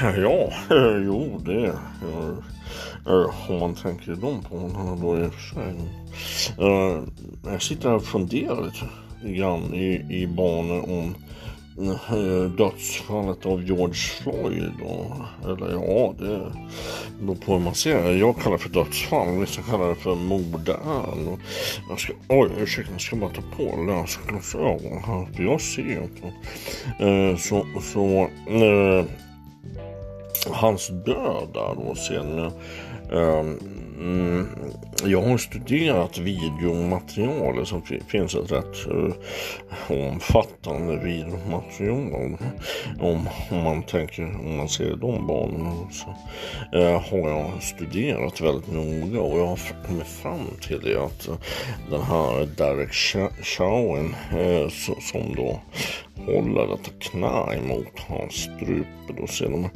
[0.00, 0.52] Ja,
[1.06, 1.78] jo det
[3.32, 5.74] har man tänker de banorna då i och för sig.
[6.58, 7.02] Eh,
[7.52, 11.14] jag sitter här och funderar lite grann i, i banor om
[11.78, 14.72] eh, dödsfallet av George Floyd.
[14.84, 15.16] Och,
[15.50, 16.52] eller ja, det
[17.20, 18.16] beror på hur man ser det.
[18.16, 21.38] Jag kallar det för dödsfall, vissa kallar det för mordärn.
[21.88, 26.32] Jag ska, oj, ursäkta, jag ska bara ta på läsglasögon här, för jag ser inte.
[27.04, 29.04] Eh, så, så eh,
[30.50, 32.52] hans död där då sen
[33.12, 34.48] Um,
[35.04, 39.14] jag har studerat videomaterial det finns ett rätt uh,
[39.88, 42.38] omfattande videomaterial om,
[43.00, 46.14] om man tänker om man ser de banorna så
[46.78, 51.28] uh, eh, har jag studerat väldigt noga och jag har kommit fram till det att
[51.28, 51.34] uh,
[51.90, 52.92] den här Derek
[53.42, 54.16] Chauvin
[55.00, 55.60] som då
[56.26, 59.12] håller detta knä emot hans strupe.
[59.20, 59.70] Då ser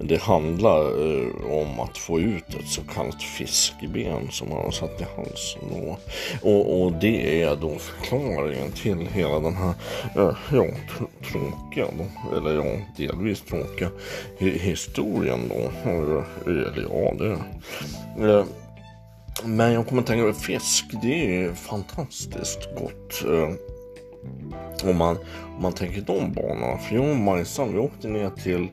[0.00, 5.00] det handlar eh, om att få ut ett så kallat fiskeben som han har satt
[5.00, 5.62] i halsen.
[5.70, 5.98] Och,
[6.42, 9.74] och, och, det är då förklaringen till hela den här
[10.16, 10.66] eh, ja,
[11.30, 13.90] tråkiga, då, eller ja, delvis tråkiga
[14.38, 15.90] historien då.
[15.90, 17.38] Eh, eller ja, det
[18.28, 18.44] eh,
[19.44, 23.24] men jag kommer att tänka på fisk, det är fantastiskt gott.
[23.24, 23.73] Eh,
[24.84, 25.16] om man,
[25.56, 26.78] om man tänker de banorna.
[26.78, 28.68] För jag och Majsan vi åkte ner till,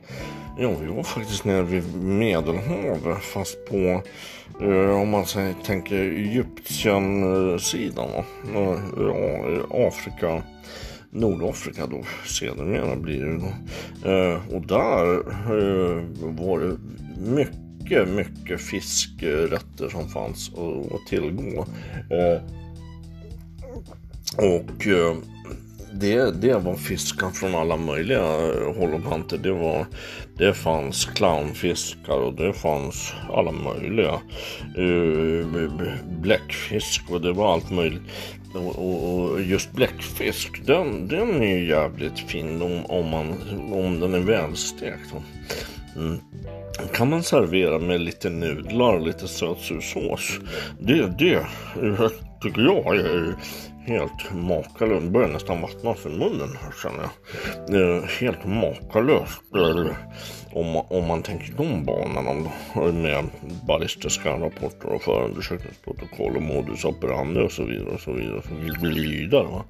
[0.58, 4.02] ja vi var faktiskt nere vid Medelhavet fast på,
[4.60, 8.08] eh, om man säger, tänker Egyptien-sidan.
[8.54, 9.44] Eh, ja,
[9.88, 10.42] Afrika.
[11.14, 13.52] Nordafrika då sedermera blir det då.
[14.10, 16.76] Eh, och där eh, var det
[17.30, 20.50] mycket, mycket fiskrätter som fanns
[20.94, 21.66] att tillgå.
[22.10, 22.42] Eh,
[24.36, 25.16] och eh,
[25.92, 29.38] det, det var fiskar från alla möjliga eh, håll och kanter.
[29.38, 29.86] Det, var,
[30.38, 34.20] det fanns clownfiskar och det fanns alla möjliga.
[34.78, 35.46] Uh,
[36.20, 38.02] bläckfisk och det var allt möjligt.
[38.54, 43.34] Och, och, just bläckfisk, den, den är jävligt fin om, om, man,
[43.72, 45.14] om den är välstekt.
[45.96, 46.18] Mm.
[46.92, 50.38] kan man servera med lite nudlar och lite sötsursås.
[50.80, 51.46] Det, det
[52.42, 53.34] tycker jag är
[53.86, 55.06] helt makalöst.
[55.06, 57.08] börjar nästan vattnas i munnen här känner
[57.68, 58.02] jag.
[58.02, 59.42] helt makalöst.
[60.52, 62.50] Om, om man tänker de banorna
[62.92, 63.24] med
[63.66, 68.36] ballistiska rapporter och förundersökningsprotokoll och modus operandi och så vidare och så vidare.
[68.36, 69.64] Och så vidare va?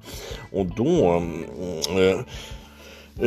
[0.51, 1.43] Och då mm,
[1.89, 2.19] eh,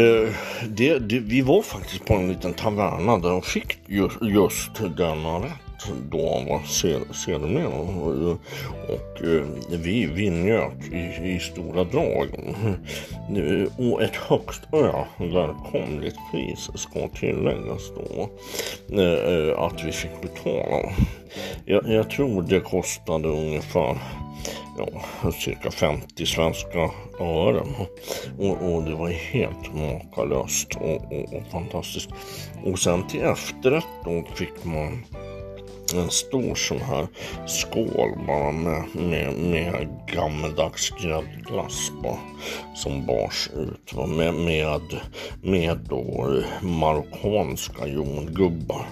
[0.03, 0.29] eh,
[0.69, 5.39] det, det, vi var faktiskt på en liten taverna där de fick just, just denna
[5.39, 5.66] rätt
[6.11, 6.63] då han var
[7.13, 7.69] sedermera.
[7.69, 8.39] Och,
[8.89, 9.23] och
[9.71, 12.29] vi, vi njöt i, i stora drag.
[13.79, 18.29] Och ett högst överkomligt pris ska tilläggas då.
[19.03, 20.93] Eh, att vi fick betala.
[21.65, 23.99] Jag, jag tror det kostade ungefär
[24.79, 27.75] ja, cirka 50 svenska ören.
[28.39, 32.11] Och, och det var helt makalöst och, och, och fantastiskt.
[32.65, 35.05] Och sen till efterrätt då fick man
[35.95, 37.07] en stor sån här
[37.47, 41.91] skål bara med, med, med gammeldags gräddglass
[42.75, 44.07] som bars ut va?
[44.07, 44.81] med, med,
[45.43, 48.87] med då marockanska jordgubbar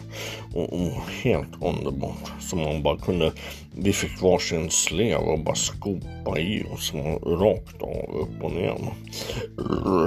[0.54, 2.32] och, och, helt underbart.
[2.40, 3.32] Som man bara kunde
[3.76, 6.92] vi fick varsin slev och bara skopa i oss
[7.26, 8.74] rakt av upp och ner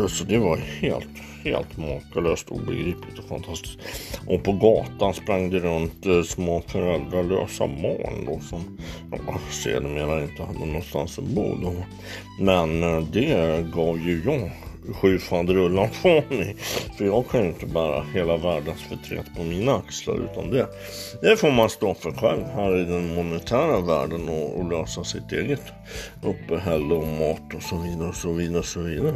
[0.08, 1.08] så det var helt
[1.44, 3.80] helt makalöst obegripligt och fantastiskt.
[4.28, 8.78] Och på gatan sprang det runt eh, små föräldralösa barn då som
[9.12, 11.74] ja, sedermera inte hade någonstans att bo då.
[12.40, 14.52] Men eh, det gav ju jag
[14.94, 16.56] sju faderullan från mig.
[16.98, 20.68] För jag kan ju inte bära hela världens förtret på mina axlar utan det,
[21.22, 25.32] det får man stå för själv här i den monetära världen och, och lösa sitt
[25.32, 25.62] eget
[26.24, 29.16] uppehälle och mat och så vidare och så vidare och så vidare.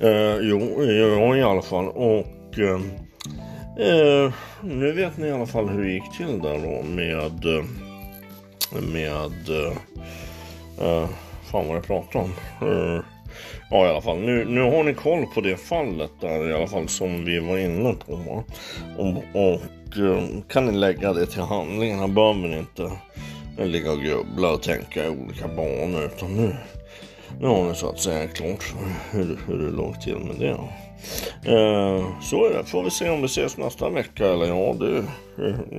[0.00, 2.80] Eh, jo, eh, jag i alla fall och eh,
[3.88, 4.32] eh,
[4.62, 7.64] nu vet ni i alla fall hur det gick till där då med eh,
[8.80, 9.76] med eh,
[10.86, 11.08] eh,
[11.50, 12.32] fan vad jag pratar om.
[12.60, 13.04] Eh,
[13.70, 16.66] Ja i alla fall, nu, nu har ni koll på det fallet där i alla
[16.66, 18.44] fall som vi var inne på.
[18.98, 19.60] Och, och
[19.98, 22.90] eh, kan ni lägga det till handlingarna behöver ni inte
[23.58, 26.56] ligga och grubbla och tänka i olika banor utan nu,
[27.40, 28.78] nu har ni så att säga klart för
[29.18, 30.58] hur, hur det låg till med det.
[31.52, 35.04] Eh, så är det, får vi se om vi ses nästa vecka eller ja det,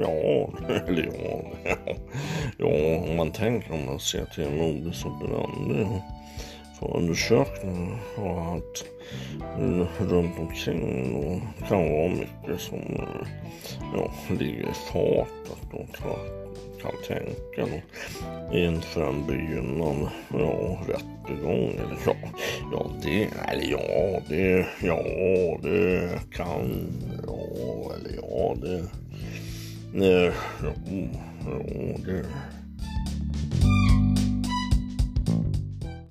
[0.01, 0.50] ja,
[0.88, 1.42] eller ja,
[2.58, 2.68] ja,
[3.10, 6.01] om man tänker om man ser till modus och brand
[6.80, 8.86] förundersökningen och att
[10.00, 12.80] runt omkring och kan vara mycket som
[13.94, 15.98] ja, ligger i fatet och
[16.81, 17.81] kan tänka
[18.51, 21.69] då, inför en begynnande ja, rättegång.
[21.69, 22.16] Eller ja,
[22.72, 25.04] ja, det, eller ja, det, ja,
[25.62, 26.88] det kan,
[27.27, 28.83] ja, eller ja, det,
[29.94, 30.31] nej,
[30.63, 30.74] ja,
[31.45, 32.25] ja, det